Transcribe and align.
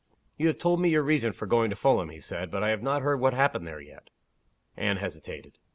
"You 0.35 0.47
have 0.47 0.57
told 0.57 0.81
me 0.81 0.89
your 0.89 1.03
reason 1.03 1.31
for 1.31 1.45
going 1.45 1.69
to 1.69 1.75
Fulham," 1.75 2.09
he 2.09 2.19
said. 2.19 2.49
"But 2.49 2.63
I 2.63 2.69
have 2.69 2.81
not 2.81 3.03
heard 3.03 3.19
what 3.19 3.35
happened 3.35 3.67
there 3.67 3.79
yet." 3.79 4.09
Anne 4.75 4.97
hesitated. 4.97 5.59